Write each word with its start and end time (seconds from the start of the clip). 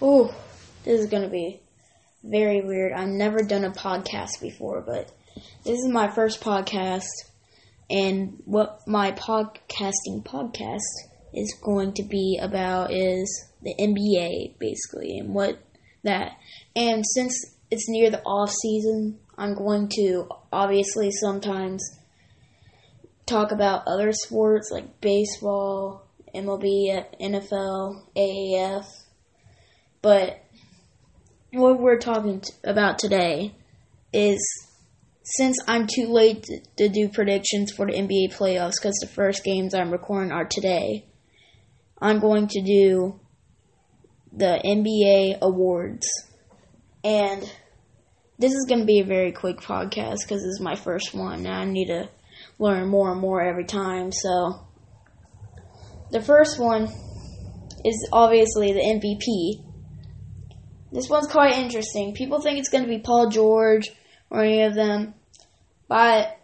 Oh, 0.00 0.32
this 0.84 1.00
is 1.00 1.06
gonna 1.06 1.28
be 1.28 1.60
very 2.22 2.60
weird. 2.60 2.92
I've 2.92 3.08
never 3.08 3.42
done 3.42 3.64
a 3.64 3.70
podcast 3.70 4.40
before, 4.40 4.80
but 4.80 5.10
this 5.64 5.78
is 5.78 5.88
my 5.88 6.08
first 6.08 6.40
podcast, 6.40 7.08
and 7.90 8.40
what 8.44 8.86
my 8.86 9.10
podcasting 9.10 10.22
podcast 10.22 10.78
is 11.34 11.52
going 11.60 11.94
to 11.94 12.04
be 12.04 12.38
about 12.40 12.92
is 12.92 13.46
the 13.62 13.74
NBA, 13.74 14.58
basically, 14.60 15.18
and 15.18 15.34
what 15.34 15.58
that. 16.04 16.38
And 16.76 17.04
since 17.04 17.56
it's 17.70 17.88
near 17.88 18.08
the 18.10 18.22
off 18.22 18.50
season, 18.50 19.18
I'm 19.36 19.54
going 19.54 19.88
to 19.96 20.28
obviously 20.52 21.10
sometimes 21.10 21.82
talk 23.26 23.50
about 23.50 23.88
other 23.88 24.12
sports 24.12 24.70
like 24.70 25.00
baseball, 25.00 26.06
MLB, 26.34 27.04
NFL, 27.20 28.02
AAF. 28.16 28.84
But 30.02 30.44
what 31.52 31.80
we're 31.80 31.98
talking 31.98 32.40
t- 32.40 32.52
about 32.64 32.98
today 32.98 33.54
is 34.12 34.38
since 35.22 35.58
I'm 35.66 35.86
too 35.86 36.06
late 36.06 36.44
to, 36.44 36.60
to 36.78 36.88
do 36.88 37.08
predictions 37.08 37.72
for 37.72 37.86
the 37.86 37.92
NBA 37.92 38.34
playoffs 38.34 38.74
because 38.80 38.98
the 39.00 39.08
first 39.08 39.44
games 39.44 39.74
I'm 39.74 39.90
recording 39.90 40.32
are 40.32 40.46
today, 40.46 41.06
I'm 42.00 42.20
going 42.20 42.48
to 42.48 42.62
do 42.62 43.20
the 44.32 44.60
NBA 44.64 45.40
awards. 45.40 46.06
And 47.04 47.42
this 48.38 48.52
is 48.52 48.66
going 48.68 48.80
to 48.80 48.86
be 48.86 49.00
a 49.00 49.04
very 49.04 49.32
quick 49.32 49.58
podcast 49.58 50.18
because 50.22 50.42
this 50.42 50.54
is 50.54 50.60
my 50.60 50.76
first 50.76 51.14
one 51.14 51.46
and 51.46 51.48
I 51.48 51.64
need 51.64 51.86
to 51.86 52.08
learn 52.58 52.88
more 52.88 53.10
and 53.10 53.20
more 53.20 53.42
every 53.42 53.64
time. 53.64 54.12
So, 54.12 54.66
the 56.10 56.22
first 56.22 56.58
one 56.58 56.84
is 57.84 58.08
obviously 58.12 58.72
the 58.72 58.80
MVP. 58.80 59.67
This 60.90 61.08
one's 61.08 61.26
quite 61.26 61.58
interesting. 61.58 62.14
People 62.14 62.40
think 62.40 62.58
it's 62.58 62.70
going 62.70 62.84
to 62.84 62.90
be 62.90 62.98
Paul 62.98 63.28
George 63.28 63.90
or 64.30 64.42
any 64.42 64.62
of 64.62 64.74
them, 64.74 65.14
but 65.88 66.38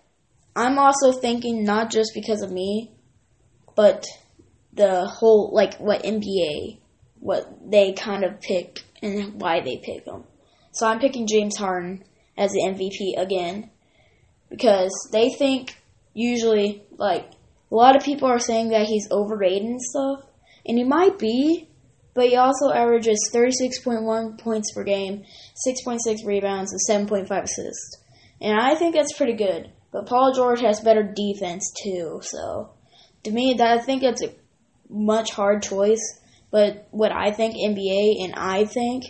I'm 0.56 0.78
also 0.78 1.12
thinking 1.12 1.64
not 1.64 1.90
just 1.90 2.12
because 2.14 2.42
of 2.42 2.52
me, 2.52 2.92
but 3.74 4.06
the 4.72 5.06
whole 5.06 5.50
like 5.52 5.76
what 5.76 6.02
NBA, 6.02 6.78
what 7.20 7.70
they 7.70 7.92
kind 7.92 8.24
of 8.24 8.40
pick 8.40 8.82
and 9.02 9.40
why 9.40 9.60
they 9.60 9.80
pick 9.82 10.04
them. 10.04 10.24
So 10.72 10.86
I'm 10.86 11.00
picking 11.00 11.26
James 11.26 11.56
Harden 11.56 12.04
as 12.36 12.52
the 12.52 12.60
MVP 12.60 13.20
again 13.20 13.70
because 14.50 14.92
they 15.12 15.30
think 15.30 15.76
usually 16.12 16.84
like 16.96 17.30
a 17.70 17.74
lot 17.74 17.96
of 17.96 18.04
people 18.04 18.28
are 18.28 18.38
saying 18.38 18.68
that 18.68 18.86
he's 18.86 19.10
overrated 19.10 19.66
and 19.66 19.82
stuff, 19.82 20.20
and 20.66 20.78
he 20.78 20.84
might 20.84 21.18
be, 21.18 21.68
but 22.14 22.28
he 22.28 22.36
also 22.36 22.72
averages 22.72 23.30
36.1 23.34 24.38
points 24.38 24.72
per 24.72 24.84
game, 24.84 25.24
6.6 25.66 26.24
rebounds, 26.24 26.72
and 26.72 27.08
7.5 27.08 27.42
assists. 27.42 27.96
And 28.40 28.58
I 28.58 28.74
think 28.74 28.94
that's 28.94 29.16
pretty 29.16 29.34
good. 29.34 29.70
But 29.92 30.06
Paul 30.06 30.32
George 30.34 30.60
has 30.60 30.80
better 30.80 31.02
defense 31.02 31.72
too, 31.82 32.20
so 32.22 32.74
to 33.24 33.30
me, 33.30 33.54
that 33.58 33.78
I 33.78 33.80
think 33.80 34.02
that's 34.02 34.22
a 34.22 34.34
much 34.88 35.30
hard 35.30 35.62
choice. 35.62 36.20
But 36.50 36.86
what 36.90 37.10
I 37.10 37.32
think 37.32 37.54
NBA 37.54 38.24
and 38.24 38.34
I 38.36 38.64
think 38.64 39.04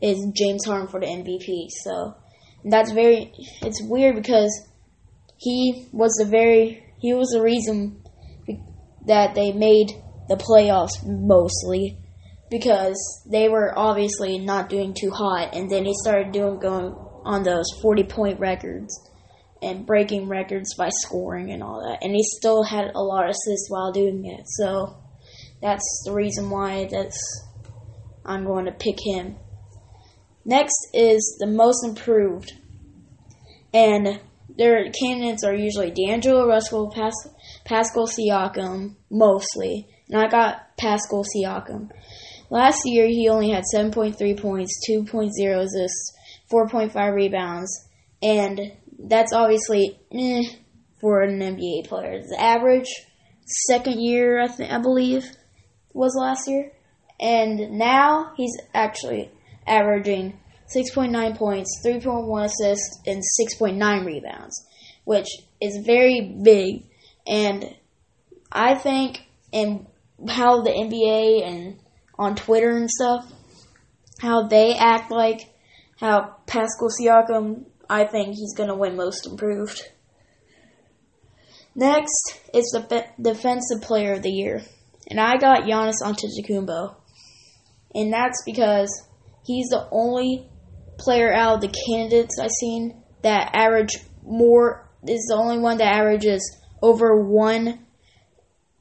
is 0.00 0.26
James 0.32 0.64
Harden 0.64 0.88
for 0.88 1.00
the 1.00 1.06
MVP. 1.06 1.68
So 1.82 2.14
that's 2.64 2.92
very. 2.92 3.32
It's 3.62 3.82
weird 3.82 4.14
because 4.14 4.68
he 5.36 5.88
was 5.92 6.12
the 6.18 6.26
very 6.26 6.84
he 7.00 7.14
was 7.14 7.28
the 7.28 7.42
reason 7.42 8.02
that 9.06 9.34
they 9.34 9.52
made 9.52 9.90
the 10.28 10.36
playoffs 10.36 11.04
mostly 11.04 11.98
because 12.54 12.94
they 13.26 13.48
were 13.48 13.76
obviously 13.76 14.38
not 14.38 14.68
doing 14.68 14.94
too 14.94 15.10
hot 15.10 15.52
and 15.54 15.68
then 15.68 15.84
he 15.84 15.92
started 15.92 16.30
doing 16.30 16.56
going 16.60 16.94
on 17.24 17.42
those 17.42 17.66
40 17.82 18.04
point 18.04 18.38
records 18.38 19.10
and 19.60 19.84
breaking 19.84 20.28
records 20.28 20.72
by 20.76 20.88
scoring 20.88 21.50
and 21.50 21.64
all 21.64 21.82
that 21.82 21.98
and 22.00 22.14
he 22.14 22.22
still 22.22 22.62
had 22.62 22.92
a 22.94 23.02
lot 23.02 23.24
of 23.24 23.30
assists 23.30 23.68
while 23.68 23.90
doing 23.90 24.24
it 24.24 24.44
so 24.46 24.96
that's 25.60 26.02
the 26.04 26.12
reason 26.12 26.48
why 26.48 26.86
that's 26.88 27.18
I'm 28.24 28.44
going 28.44 28.66
to 28.66 28.72
pick 28.72 28.98
him 29.04 29.34
next 30.44 30.76
is 30.94 31.36
the 31.40 31.48
most 31.48 31.84
improved 31.84 32.52
and 33.72 34.20
their 34.56 34.92
candidates 34.92 35.42
are 35.42 35.54
usually 35.54 35.90
D'Angelo 35.90 36.46
Russell, 36.46 36.92
Pas- 36.94 37.28
Pascal 37.64 38.06
Siakam, 38.06 38.94
mostly. 39.10 39.88
And 40.08 40.22
I 40.22 40.28
got 40.28 40.76
Pascal 40.76 41.24
Siakam. 41.24 41.90
Last 42.50 42.82
year, 42.84 43.06
he 43.06 43.28
only 43.28 43.50
had 43.50 43.64
7.3 43.74 44.40
points, 44.40 44.80
2.0 44.88 45.30
assists, 45.58 46.12
4.5 46.52 47.14
rebounds, 47.14 47.88
and 48.22 48.72
that's 48.98 49.32
obviously 49.32 49.98
eh, 50.12 50.42
for 51.00 51.22
an 51.22 51.40
NBA 51.40 51.88
player. 51.88 52.20
The 52.20 52.40
average 52.40 52.88
second 53.66 54.00
year, 54.00 54.40
I 54.40 54.48
think, 54.48 54.70
I 54.70 54.78
believe, 54.78 55.24
was 55.92 56.16
last 56.18 56.48
year, 56.48 56.72
and 57.20 57.78
now 57.78 58.32
he's 58.36 58.56
actually 58.74 59.30
averaging 59.66 60.38
6.9 60.74 61.36
points, 61.36 61.82
3.1 61.84 62.44
assists, 62.44 63.00
and 63.06 63.22
6.9 63.60 64.04
rebounds, 64.06 64.66
which 65.04 65.28
is 65.60 65.84
very 65.84 66.36
big. 66.42 66.84
And 67.26 67.74
I 68.50 68.74
think 68.74 69.22
in 69.52 69.86
how 70.28 70.62
the 70.62 70.70
NBA 70.70 71.46
and 71.46 71.78
on 72.18 72.36
Twitter 72.36 72.70
and 72.70 72.90
stuff, 72.90 73.30
how 74.20 74.46
they 74.46 74.74
act 74.74 75.10
like 75.10 75.40
how 75.98 76.36
Pascal 76.46 76.88
Siakam, 76.88 77.64
I 77.88 78.04
think 78.04 78.34
he's 78.34 78.54
going 78.54 78.68
to 78.68 78.74
win 78.74 78.96
most 78.96 79.26
improved. 79.26 79.82
Next 81.74 82.40
is 82.52 82.70
the 82.72 82.82
fe- 82.82 83.10
defensive 83.20 83.82
player 83.82 84.14
of 84.14 84.22
the 84.22 84.30
year. 84.30 84.62
And 85.08 85.20
I 85.20 85.36
got 85.36 85.64
Giannis 85.64 86.02
Antetokounmpo. 86.02 86.94
And 87.94 88.12
that's 88.12 88.42
because 88.44 88.88
he's 89.44 89.68
the 89.68 89.88
only 89.90 90.48
player 90.98 91.32
out 91.32 91.56
of 91.56 91.60
the 91.60 91.74
candidates 91.86 92.38
I've 92.40 92.50
seen 92.50 93.02
that 93.22 93.50
average 93.54 93.98
more 94.22 94.88
is 95.06 95.26
the 95.28 95.36
only 95.36 95.58
one 95.58 95.78
that 95.78 95.94
averages 95.94 96.56
over 96.82 97.20
one 97.20 97.83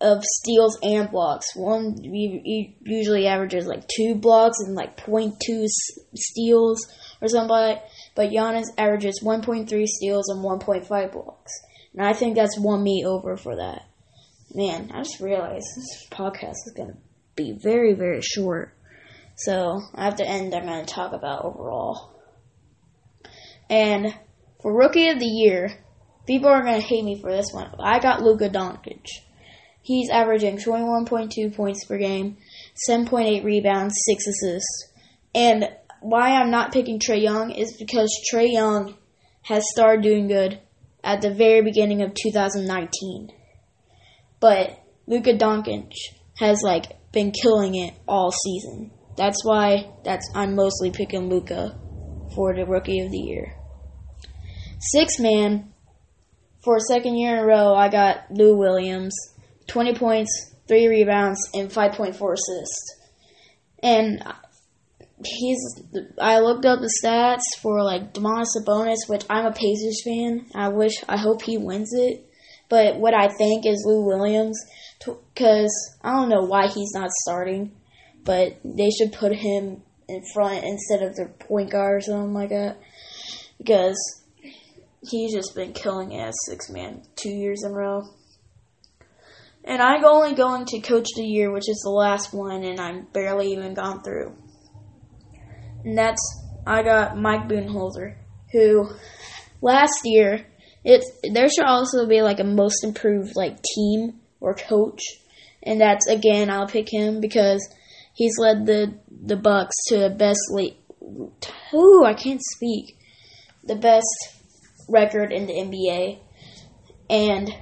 of 0.03 0.22
steals 0.24 0.78
and 0.84 1.09
blocks. 1.09 1.56
One 1.56 1.96
usually 2.02 3.25
averages 3.25 3.66
like 3.66 3.88
two 3.88 4.16
blocks 4.16 4.58
and 4.59 4.75
like 4.75 4.97
0.2 4.97 5.66
steals 6.14 6.86
or 7.22 7.30
something 7.30 7.50
like. 7.50 7.81
But 8.14 8.30
Giannis 8.30 8.68
averages 8.78 9.22
1.3 9.24 9.88
steals 9.88 10.30
and 10.30 10.44
1.5 10.44 11.12
blocks. 11.12 11.52
And 11.94 12.06
I 12.06 12.14
think 12.14 12.36
that's 12.36 12.59
one 12.59 12.84
me 12.84 13.06
over 13.06 13.38
for 13.38 13.56
that. 13.56 13.84
Man, 14.53 14.91
I 14.94 15.03
just 15.03 15.22
realized 15.22 15.66
this 15.75 16.08
podcast 16.12 16.58
is 16.68 16.74
going 16.75 16.90
to 16.90 16.97
be 17.35 17.58
very, 17.64 17.94
very 17.94 18.22
short. 18.22 18.75
So 19.35 19.81
I 19.96 20.06
have 20.06 20.18
the 20.18 20.28
end, 20.28 20.53
I'm 20.53 20.66
going 20.66 20.85
to 20.85 20.94
talk 20.94 21.14
about 21.14 21.46
overall. 21.46 22.12
And 23.70 24.14
for 24.62 24.75
Rookie 24.75 25.09
of 25.09 25.20
the 25.20 25.25
Year, 25.25 25.72
people 26.28 26.50
are 26.50 26.62
going 26.62 26.80
to 26.80 26.85
hate 26.85 27.03
me 27.06 27.20
for 27.20 27.31
this 27.31 27.52
one. 27.52 27.74
I 27.80 28.00
got 28.00 28.22
Luka 28.22 28.50
Doncic. 28.50 29.08
He's 29.84 30.10
averaging 30.10 30.58
21.2 30.58 31.54
points 31.56 31.86
per 31.86 31.98
game, 31.98 32.38
7.8 32.90 33.44
rebounds, 33.44 33.94
6 34.08 34.28
assists. 34.28 34.92
And 35.36 35.70
why 36.00 36.32
I'm 36.32 36.52
not 36.52 36.72
picking 36.72 37.00
Trae 37.00 37.22
Young 37.22 37.52
is 37.52 37.76
because 37.78 38.10
Trae 38.32 38.52
Young 38.52 38.96
has 39.44 39.64
started 39.70 40.02
doing 40.02 40.28
good 40.28 40.60
at 41.04 41.22
the 41.22 41.34
very 41.34 41.62
beginning 41.62 42.02
of 42.02 42.14
2019. 42.14 43.30
But 44.40 44.80
Luka 45.06 45.34
Doncic 45.34 45.92
has 46.38 46.62
like 46.64 47.12
been 47.12 47.32
killing 47.32 47.76
it 47.76 47.94
all 48.08 48.32
season. 48.32 48.92
That's 49.18 49.44
why 49.44 49.92
that's 50.03 50.29
I'm 50.34 50.56
mostly 50.56 50.91
picking 50.91 51.29
Luka 51.29 51.78
for 52.34 52.56
the 52.56 52.66
rookie 52.66 53.02
of 53.02 53.12
the 53.12 53.18
year. 53.18 53.56
Six 54.79 55.20
man 55.20 55.74
for 56.64 56.78
a 56.78 56.82
second 56.82 57.18
year 57.18 57.36
in 57.36 57.44
a 57.44 57.46
row, 57.46 57.74
I 57.74 57.90
got 57.90 58.32
Lou 58.32 58.58
Williams, 58.58 59.14
20 59.68 59.96
points, 59.96 60.56
3 60.68 60.88
rebounds, 60.88 61.40
and 61.54 61.70
5.4 61.70 62.10
assists. 62.12 63.00
And 63.82 64.24
he's 65.26 65.60
I 66.20 66.40
looked 66.40 66.66
up 66.66 66.80
the 66.80 66.94
stats 67.04 67.44
for 67.62 67.84
like 67.84 68.14
Domantas 68.14 68.48
Sabonis, 68.58 69.08
which 69.08 69.24
I'm 69.30 69.46
a 69.46 69.52
Pacers 69.52 70.02
fan. 70.04 70.46
I 70.56 70.70
wish 70.70 70.94
I 71.08 71.18
hope 71.18 71.42
he 71.42 71.58
wins 71.58 71.94
it. 71.94 72.30
But 72.70 72.98
what 72.98 73.14
I 73.14 73.28
think 73.28 73.66
is 73.66 73.84
Lou 73.86 74.06
Williams, 74.06 74.60
because 75.06 75.98
I 76.02 76.12
don't 76.12 76.30
know 76.30 76.46
why 76.46 76.68
he's 76.68 76.94
not 76.94 77.12
starting, 77.12 77.72
but 78.24 78.58
they 78.64 78.90
should 78.90 79.14
put 79.14 79.36
him 79.36 79.84
in 80.08 80.24
front 80.34 80.64
instead 80.64 81.04
of 81.04 81.16
the 81.16 81.30
point 81.46 81.72
guard 81.72 81.98
or 81.98 82.02
something 82.02 82.34
like 82.34 82.50
that, 82.50 82.78
because 83.58 83.98
he's 85.02 85.34
just 85.34 85.56
been 85.56 85.74
killing 85.74 86.12
it 86.14 86.22
as 86.22 86.36
six 86.48 86.70
man 86.70 87.04
two 87.16 87.30
years 87.30 87.64
in 87.64 87.72
a 87.72 87.76
row. 87.76 88.04
And 89.66 89.82
I'm 89.82 90.04
only 90.04 90.36
going 90.36 90.66
to 90.66 90.80
Coach 90.80 91.08
the 91.16 91.24
Year, 91.24 91.52
which 91.52 91.70
is 91.70 91.82
the 91.84 91.90
last 91.90 92.34
one, 92.34 92.64
and 92.64 92.80
I'm 92.80 93.08
barely 93.14 93.54
even 93.54 93.74
gone 93.74 94.04
through. 94.04 94.36
and 95.86 95.98
that's 95.98 96.22
I 96.66 96.84
got 96.84 97.18
Mike 97.18 97.48
Budenholzer, 97.48 98.16
who 98.52 98.90
last 99.62 100.02
year 100.04 100.46
it 100.84 101.04
there 101.32 101.50
should 101.50 101.66
also 101.66 102.08
be 102.08 102.22
like 102.22 102.40
a 102.40 102.46
most 102.46 102.84
improved 102.84 103.36
like 103.36 103.62
team 103.76 104.20
or 104.40 104.54
coach, 104.54 105.02
and 105.62 105.80
that's 105.80 106.08
again 106.08 106.50
I'll 106.50 106.68
pick 106.68 106.92
him 106.92 107.22
because 107.22 107.66
he's 108.14 108.38
led 108.38 108.66
the 108.66 109.00
the 109.10 109.38
Bucks 109.38 109.76
to 109.88 109.98
the 109.98 110.10
best 110.10 110.42
late. 110.52 110.78
Ooh, 111.74 112.04
I 112.06 112.14
can't 112.14 112.42
speak. 112.56 112.98
The 113.64 113.76
best 113.76 114.08
record 114.90 115.32
in 115.32 115.48
the 115.48 115.54
NBA, 115.54 116.20
and 117.10 117.56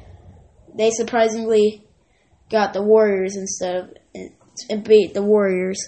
they 0.76 0.90
surprisingly 0.92 1.86
got 2.52 2.74
the 2.74 2.84
Warriors 2.84 3.36
instead 3.36 3.76
of 3.76 3.94
and 4.70 4.84
beat 4.84 5.14
the 5.14 5.24
Warriors. 5.24 5.80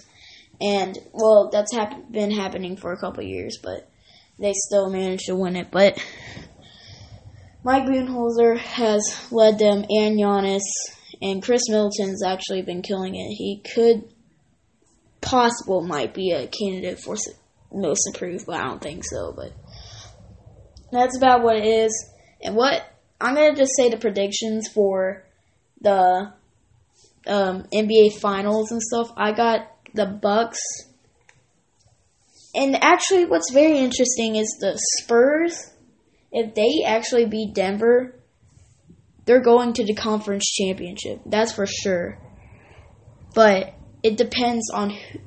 And 0.60 0.98
well, 1.12 1.50
that's 1.52 1.74
hap- 1.74 2.10
been 2.10 2.30
happening 2.30 2.76
for 2.76 2.92
a 2.92 2.98
couple 2.98 3.22
years, 3.22 3.58
but 3.62 3.88
they 4.38 4.52
still 4.54 4.90
managed 4.90 5.26
to 5.26 5.36
win 5.36 5.56
it. 5.56 5.70
But 5.70 6.02
Mike 7.62 7.84
Budenholzer 7.84 8.58
has 8.58 9.02
led 9.30 9.58
them, 9.58 9.84
and 9.88 10.18
Giannis 10.18 10.62
and 11.20 11.42
Khris 11.42 11.68
Middleton's 11.68 12.24
actually 12.24 12.62
been 12.62 12.82
killing 12.82 13.14
it. 13.14 13.28
He 13.28 13.62
could 13.74 14.04
possible 15.20 15.80
might 15.80 16.14
be 16.14 16.32
a 16.32 16.46
candidate 16.46 17.00
for 17.00 17.16
most 17.72 18.06
improved, 18.06 18.46
but 18.46 18.56
I 18.56 18.64
don't 18.64 18.82
think 18.82 19.04
so. 19.04 19.32
But 19.32 19.52
that's 20.92 21.16
about 21.16 21.42
what 21.42 21.56
it 21.56 21.64
is. 21.64 22.10
And 22.42 22.54
what 22.54 22.82
I'm 23.20 23.34
gonna 23.34 23.56
just 23.56 23.72
say 23.76 23.88
the 23.88 23.96
predictions 23.96 24.68
for 24.68 25.24
the 25.80 26.32
um, 27.26 27.64
NBA 27.72 28.18
Finals 28.20 28.70
and 28.72 28.82
stuff. 28.82 29.12
I 29.16 29.32
got 29.32 29.70
the 29.94 30.06
Bucks. 30.06 30.60
And 32.54 32.76
actually, 32.82 33.24
what's 33.24 33.52
very 33.52 33.78
interesting 33.78 34.36
is 34.36 34.48
the 34.60 34.78
Spurs. 35.00 35.72
If 36.30 36.54
they 36.54 36.84
actually 36.86 37.26
beat 37.26 37.54
Denver, 37.54 38.18
they're 39.24 39.42
going 39.42 39.72
to 39.74 39.84
the 39.84 39.94
conference 39.94 40.44
championship. 40.52 41.20
That's 41.26 41.52
for 41.52 41.66
sure. 41.66 42.18
But 43.34 43.74
it 44.02 44.16
depends 44.16 44.70
on 44.72 44.90
who, 44.90 45.18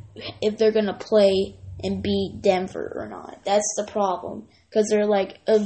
if 0.41 0.57
they're 0.57 0.71
going 0.71 0.85
to 0.85 0.93
play 0.93 1.57
and 1.83 2.01
beat 2.01 2.39
Denver 2.41 2.93
or 2.95 3.07
not. 3.07 3.41
That's 3.45 3.73
the 3.77 3.91
problem 3.91 4.47
because 4.69 4.87
they're 4.89 5.05
like 5.05 5.39
a 5.47 5.59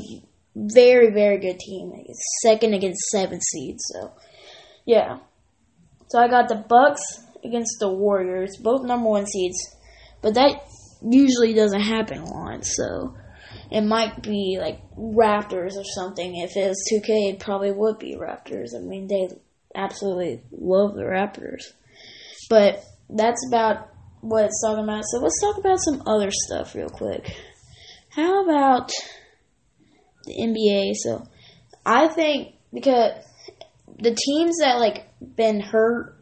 very 0.56 1.12
very 1.12 1.38
good 1.38 1.60
team. 1.60 1.92
Like 1.92 2.08
second 2.42 2.74
against 2.74 3.02
seven 3.10 3.40
seeds. 3.42 3.84
So 3.94 4.14
yeah. 4.86 5.20
So 6.12 6.20
I 6.20 6.28
got 6.28 6.50
the 6.50 6.56
Bucks 6.56 7.02
against 7.42 7.78
the 7.80 7.90
Warriors, 7.90 8.58
both 8.58 8.84
number 8.84 9.08
one 9.08 9.26
seeds, 9.26 9.58
but 10.22 10.34
that 10.34 10.62
usually 11.02 11.54
doesn't 11.54 11.80
happen 11.80 12.18
a 12.18 12.26
lot. 12.26 12.66
So 12.66 13.16
it 13.72 13.82
might 13.82 14.22
be 14.22 14.58
like 14.60 14.82
Raptors 14.98 15.78
or 15.78 15.86
something. 15.86 16.36
If 16.36 16.58
it 16.58 16.68
was 16.68 16.84
2K, 16.92 17.32
it 17.32 17.40
probably 17.40 17.72
would 17.72 17.98
be 17.98 18.18
Raptors. 18.18 18.76
I 18.76 18.80
mean, 18.80 19.08
they 19.08 19.30
absolutely 19.74 20.42
love 20.52 20.96
the 20.96 21.04
Raptors. 21.04 21.72
But 22.50 22.84
that's 23.10 23.48
about 23.48 23.88
what 24.20 24.44
it's 24.44 24.62
talking 24.66 24.84
about. 24.84 25.06
So 25.06 25.20
let's 25.20 25.40
talk 25.40 25.58
about 25.60 25.80
some 25.80 26.04
other 26.06 26.30
stuff 26.30 26.76
real 26.76 26.90
quick. 26.90 27.34
How 28.10 28.44
about 28.44 28.92
the 30.26 30.34
NBA? 30.34 30.92
So 30.96 31.26
I 31.86 32.10
think 32.10 32.56
because 32.74 33.14
the 33.98 34.16
teams 34.16 34.58
that 34.60 34.80
like 34.80 35.08
been 35.36 35.60
hurt, 35.60 36.18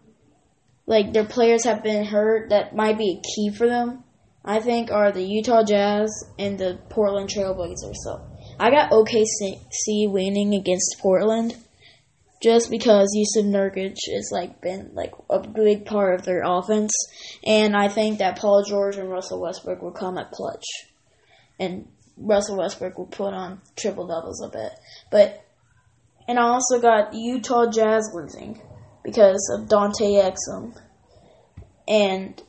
like 0.86 1.13
their 1.13 1.25
players 1.25 1.66
have 1.66 1.83
been 1.83 2.06
hurt, 2.06 2.50
that 2.50 2.75
might 2.75 2.98
be 2.98 3.19
a 3.19 3.21
key 3.21 3.56
for 3.56 3.68
them. 3.68 4.04
I 4.44 4.60
think 4.60 4.89
are 4.92 5.12
the 5.12 5.24
Utah 5.24 5.63
Jazz 5.63 6.10
and 6.39 6.57
the 6.57 6.80
Portland 6.89 7.30
Trailblazers. 7.30 7.95
So 8.04 8.25
I 8.60 8.71
got 8.71 8.92
OKC 8.92 10.10
winning 10.10 10.54
against 10.54 10.98
Portland 11.00 11.56
just 12.42 12.69
because 12.69 13.13
Jusuf 13.16 13.45
Nurkic 13.45 13.98
has 14.13 14.30
like 14.31 14.62
been 14.62 14.92
like 14.94 15.12
a 15.30 15.45
big 15.45 15.86
part 15.86 16.15
of 16.15 16.25
their 16.25 16.42
offense, 16.44 16.94
and 17.45 17.75
I 17.75 17.89
think 17.89 18.19
that 18.19 18.38
Paul 18.39 18.63
George 18.63 18.95
and 18.95 19.10
Russell 19.10 19.42
Westbrook 19.42 19.81
will 19.81 19.92
come 19.92 20.18
at 20.18 20.31
clutch, 20.31 20.65
and 21.60 21.88
Russell 22.18 22.57
Westbrook 22.57 22.98
will 22.98 23.07
put 23.07 23.33
on 23.33 23.62
triple 23.75 24.07
doubles 24.07 24.42
a 24.42 24.50
bit. 24.50 24.72
But 25.12 25.45
and 26.29 26.37
I 26.37 26.43
also 26.43 26.79
got 26.79 27.15
Utah 27.15 27.71
Jazz 27.71 28.11
losing 28.13 28.61
because 29.03 29.51
of 29.57 29.67
Dante 29.67 30.21
Exum, 30.21 30.79
and 31.87 32.39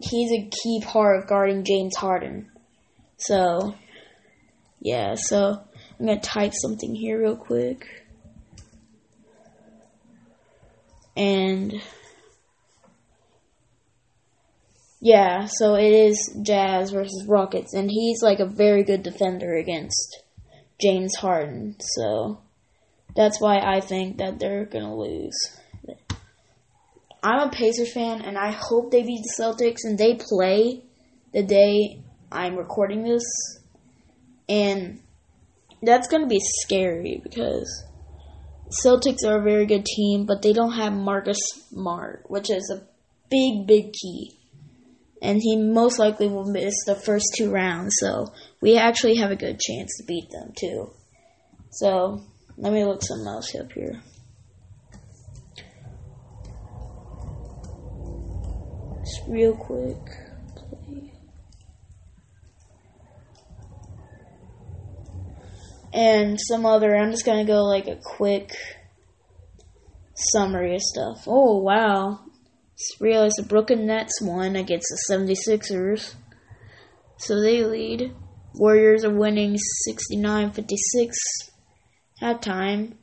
he's 0.00 0.32
a 0.32 0.48
key 0.48 0.80
part 0.82 1.20
of 1.20 1.28
guarding 1.28 1.62
James 1.62 1.94
Harden. 1.94 2.50
So 3.18 3.74
yeah, 4.80 5.16
so 5.16 5.62
I'm 6.00 6.06
gonna 6.06 6.18
type 6.18 6.54
something 6.54 6.94
here 6.94 7.20
real 7.20 7.36
quick. 7.36 7.86
and 11.14 11.74
yeah, 15.02 15.46
so 15.46 15.74
it 15.74 15.92
is 15.92 16.40
Jazz 16.42 16.90
versus 16.90 17.26
Rockets, 17.28 17.74
and 17.74 17.90
he's 17.90 18.22
like 18.22 18.40
a 18.40 18.46
very 18.46 18.82
good 18.82 19.02
defender 19.02 19.56
against 19.56 20.22
James 20.80 21.14
Harden. 21.16 21.76
So 21.80 22.40
that's 23.16 23.40
why 23.40 23.58
I 23.58 23.80
think 23.80 24.18
that 24.18 24.38
they're 24.38 24.66
gonna 24.66 24.94
lose. 24.94 25.36
I'm 27.22 27.48
a 27.48 27.50
Pacers 27.50 27.92
fan, 27.92 28.22
and 28.22 28.38
I 28.38 28.52
hope 28.52 28.90
they 28.90 29.02
beat 29.02 29.24
the 29.24 29.42
Celtics, 29.42 29.80
and 29.84 29.98
they 29.98 30.14
play 30.14 30.84
the 31.32 31.42
day 31.42 32.02
I'm 32.30 32.56
recording 32.56 33.02
this, 33.02 33.24
and 34.48 35.00
that's 35.82 36.08
gonna 36.08 36.26
be 36.26 36.40
scary 36.62 37.20
because 37.22 37.84
Celtics 38.84 39.24
are 39.24 39.40
a 39.40 39.44
very 39.44 39.66
good 39.66 39.84
team, 39.84 40.26
but 40.26 40.42
they 40.42 40.52
don't 40.52 40.72
have 40.72 40.92
Marcus 40.92 41.38
Smart, 41.70 42.24
which 42.28 42.50
is 42.50 42.70
a 42.70 42.86
big, 43.30 43.66
big 43.66 43.92
key. 43.92 44.38
And 45.22 45.40
he 45.40 45.56
most 45.56 45.98
likely 45.98 46.28
will 46.28 46.50
miss 46.50 46.74
the 46.84 46.94
first 46.94 47.34
two 47.36 47.50
rounds, 47.50 47.94
so 47.98 48.32
we 48.60 48.76
actually 48.76 49.16
have 49.16 49.30
a 49.30 49.36
good 49.36 49.58
chance 49.58 49.96
to 49.96 50.04
beat 50.06 50.30
them, 50.30 50.52
too. 50.56 50.90
So, 51.70 52.20
let 52.56 52.72
me 52.72 52.84
look 52.84 53.02
something 53.02 53.26
else 53.26 53.54
up 53.54 53.72
here. 53.72 54.02
Just 59.04 59.22
real 59.28 59.54
quick. 59.54 59.98
and 65.96 66.38
some 66.38 66.66
other. 66.66 66.94
I'm 66.94 67.10
just 67.10 67.24
gonna 67.24 67.46
go 67.46 67.64
like 67.64 67.88
a 67.88 67.96
quick 67.96 68.54
summary 70.14 70.76
of 70.76 70.82
stuff. 70.82 71.24
Oh 71.26 71.58
wow! 71.58 72.20
Just 72.76 73.00
realized 73.00 73.36
the 73.38 73.42
Brooklyn 73.42 73.86
Nets 73.86 74.20
won 74.20 74.56
against 74.56 74.88
the 74.90 75.14
76ers. 75.14 76.14
So 77.16 77.40
they 77.40 77.64
lead. 77.64 78.14
Warriors 78.54 79.04
are 79.04 79.14
winning 79.14 79.56
69 79.56 80.52
56 80.52 81.16
halftime. 82.20 82.94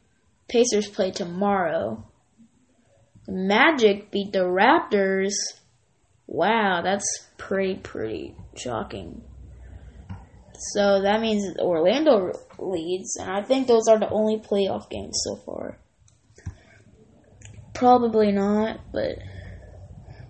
Pacers 0.47 0.87
play 0.87 1.11
tomorrow. 1.11 2.05
The 3.25 3.33
Magic 3.33 4.11
beat 4.11 4.33
the 4.33 4.39
Raptors. 4.39 5.33
Wow, 6.27 6.81
that's 6.83 7.05
pretty, 7.37 7.75
pretty 7.75 8.35
shocking. 8.55 9.23
So 10.71 11.01
that 11.01 11.21
means 11.21 11.57
Orlando 11.59 12.31
leads, 12.57 13.17
and 13.17 13.29
I 13.29 13.41
think 13.41 13.67
those 13.67 13.87
are 13.87 13.99
the 13.99 14.09
only 14.09 14.37
playoff 14.37 14.89
games 14.89 15.19
so 15.23 15.35
far. 15.35 15.77
Probably 17.73 18.31
not, 18.31 18.79
but 18.91 19.17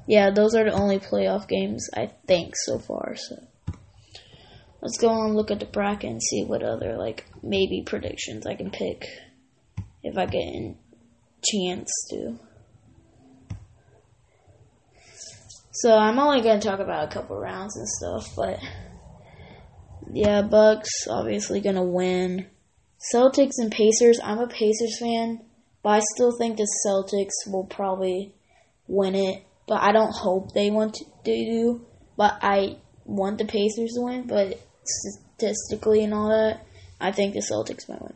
yeah, 0.07 0.31
those 0.31 0.55
are 0.55 0.63
the 0.63 0.71
only 0.71 0.99
playoff 0.99 1.47
games 1.47 1.89
I 1.95 2.11
think 2.27 2.55
so 2.55 2.79
far. 2.79 3.15
So 3.15 3.35
let's 4.83 4.97
go 4.97 5.23
and 5.23 5.33
look 5.33 5.49
at 5.49 5.61
the 5.61 5.65
bracket 5.65 6.09
and 6.09 6.21
see 6.21 6.43
what 6.43 6.61
other 6.61 6.97
like 6.97 7.25
maybe 7.41 7.83
predictions 7.85 8.45
I 8.45 8.55
can 8.55 8.69
pick 8.69 9.05
if 10.03 10.17
I 10.17 10.25
get 10.25 10.43
a 10.43 10.75
chance 11.41 11.89
to. 12.09 12.37
So 15.71 15.97
I'm 15.97 16.19
only 16.19 16.41
gonna 16.41 16.59
talk 16.59 16.81
about 16.81 17.09
a 17.09 17.13
couple 17.13 17.39
rounds 17.39 17.77
and 17.77 17.87
stuff, 17.87 18.35
but 18.35 18.59
yeah, 20.11 20.41
Bucks 20.41 21.07
obviously 21.09 21.61
gonna 21.61 21.83
win. 21.83 22.47
Celtics 23.13 23.53
and 23.59 23.71
Pacers. 23.71 24.19
I'm 24.21 24.39
a 24.39 24.47
Pacers 24.47 24.99
fan, 24.99 25.45
but 25.81 25.89
I 25.89 26.01
still 26.13 26.37
think 26.37 26.57
the 26.57 26.67
Celtics 26.85 27.49
will 27.49 27.65
probably 27.65 28.33
win 28.87 29.15
it. 29.15 29.43
But 29.65 29.81
I 29.81 29.93
don't 29.93 30.13
hope 30.13 30.53
they 30.53 30.69
want 30.69 30.95
to 30.95 31.05
do. 31.23 31.85
But 32.17 32.37
I 32.41 32.77
want 33.05 33.37
the 33.37 33.45
Pacers 33.45 33.93
to 33.95 34.01
win. 34.01 34.27
But 34.27 34.59
statistically 34.85 36.03
and 36.03 36.13
all 36.13 36.29
that, 36.29 36.65
I 36.99 37.11
think 37.11 37.33
the 37.33 37.39
Celtics 37.39 37.89
might 37.89 38.01
win. 38.01 38.13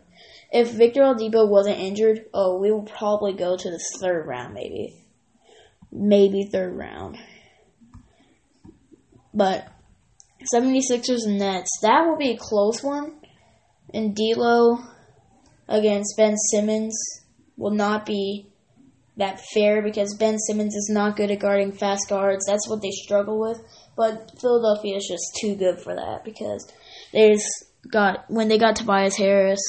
If 0.52 0.72
Victor 0.72 1.02
Oladipo 1.02 1.48
wasn't 1.48 1.80
injured, 1.80 2.26
oh, 2.34 2.58
we 2.58 2.72
will 2.72 2.84
probably 2.84 3.34
go 3.34 3.58
to 3.58 3.70
the 3.70 3.84
third 4.00 4.26
round, 4.26 4.54
maybe, 4.54 5.04
maybe 5.92 6.50
third 6.52 6.74
round. 6.76 7.18
But 9.34 9.68
76ers 10.54 11.26
and 11.26 11.40
Nets. 11.40 11.70
That 11.82 12.06
will 12.06 12.18
be 12.18 12.32
a 12.32 12.38
close 12.38 12.82
one. 12.82 13.16
And 13.94 14.16
D'Lo 14.16 14.80
against 15.68 16.16
Ben 16.18 16.36
Simmons 16.38 16.98
will 17.56 17.72
not 17.72 18.06
be 18.06 18.52
that 19.18 19.42
fair 19.54 19.82
because 19.82 20.16
Ben 20.16 20.38
Simmons 20.38 20.76
is 20.76 20.90
not 20.92 21.18
good 21.18 21.32
at 21.32 21.40
guarding 21.40 21.72
fast 21.72 22.08
guards. 22.08 22.46
That's 22.46 22.68
what 22.70 22.82
they 22.82 22.92
struggle 22.92 23.40
with. 23.40 23.60
But 23.98 24.40
Philadelphia 24.40 24.98
is 24.98 25.08
just 25.10 25.36
too 25.42 25.56
good 25.56 25.82
for 25.82 25.96
that 25.96 26.24
because 26.24 26.72
there's 27.12 27.44
got 27.92 28.30
when 28.30 28.48
they 28.48 28.60
got 28.60 28.76
Tobias 28.76 29.18
Harris, 29.18 29.60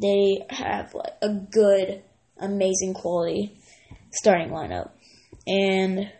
they 0.00 0.46
have 0.48 0.94
like 0.94 1.14
a 1.20 1.34
good, 1.34 2.02
amazing 2.38 2.94
quality 2.94 3.58
starting 4.12 4.50
lineup. 4.50 4.90
And 5.48 6.12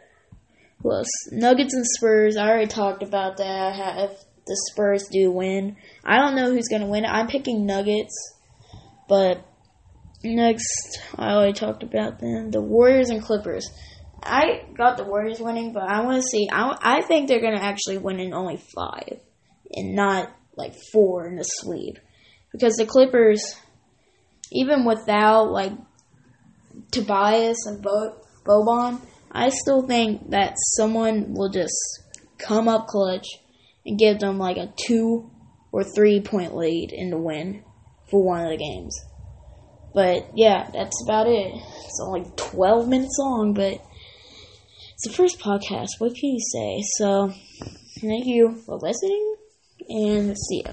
who 0.83 0.93
else? 0.93 1.09
Nuggets 1.31 1.73
and 1.73 1.87
Spurs. 1.87 2.37
I 2.37 2.49
already 2.49 2.67
talked 2.67 3.05
about 3.05 3.37
that. 3.37 4.11
If 4.11 4.25
the 4.47 4.57
Spurs 4.73 5.07
do 5.09 5.31
win, 5.31 5.77
I 6.05 6.17
don't 6.17 6.35
know 6.35 6.51
who's 6.51 6.69
gonna 6.69 6.89
win. 6.89 7.05
I'm 7.05 7.29
picking 7.29 7.65
Nuggets, 7.65 8.35
but 9.09 9.47
next 10.25 11.01
I 11.15 11.31
already 11.33 11.53
talked 11.53 11.85
about 11.85 12.19
them. 12.19 12.51
The 12.51 12.61
Warriors 12.61 13.11
and 13.11 13.23
Clippers. 13.23 13.71
I 14.23 14.65
got 14.77 14.97
the 14.97 15.05
Warriors 15.05 15.41
winning, 15.41 15.73
but 15.73 15.85
I 15.85 16.05
want 16.05 16.17
to 16.17 16.23
see. 16.23 16.49
I, 16.51 16.77
I 16.81 17.03
think 17.03 17.29
they're 17.29 17.41
gonna 17.41 17.61
actually 17.61 17.99
win 17.99 18.21
in 18.21 18.35
only 18.35 18.59
five, 18.75 19.21
and 19.73 19.95
not 19.95 20.31
like 20.57 20.75
four 20.93 21.27
in 21.27 21.37
the 21.37 21.45
sweep, 21.45 21.99
because 22.53 22.75
the 22.77 22.87
Clippers, 22.87 23.57
even 24.53 24.85
without 24.85 25.51
like 25.51 25.73
Tobias 26.91 27.67
and 27.67 27.83
Bo- 27.83 28.17
Boban, 28.45 29.01
I 29.31 29.51
still 29.51 29.87
think 29.87 30.31
that 30.31 30.55
someone 30.77 31.35
will 31.35 31.51
just 31.51 31.75
come 32.39 32.69
up 32.69 32.87
clutch 32.87 33.27
and 33.87 33.99
give 33.99 34.19
them 34.19 34.39
like 34.39 34.57
a 34.57 34.73
two 34.87 35.31
or 35.73 35.85
three 35.85 36.21
point 36.21 36.55
lead 36.55 36.93
in 36.93 37.11
the 37.11 37.19
win 37.19 37.65
for 38.11 38.23
one 38.25 38.45
of 38.45 38.51
the 38.51 38.57
games. 38.57 38.99
But 39.95 40.31
yeah, 40.35 40.71
that's 40.73 41.03
about 41.05 41.27
it. 41.27 41.53
It's 41.85 42.01
only 42.03 42.25
12 42.37 42.89
minutes 42.89 43.17
long, 43.19 43.55
but 43.55 43.81
it's 45.03 45.09
the 45.09 45.15
first 45.15 45.39
podcast. 45.41 45.89
What 45.99 46.15
can 46.15 46.29
you 46.29 46.41
say? 46.53 46.83
So, 46.99 47.33
thank 48.03 48.27
you 48.27 48.55
for 48.67 48.77
listening, 48.77 49.35
and 49.89 50.37
see 50.37 50.63
ya. 50.63 50.73